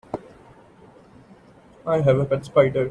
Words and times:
I 1.85 2.01
have 2.01 2.17
a 2.17 2.25
pet 2.25 2.43
spider. 2.45 2.79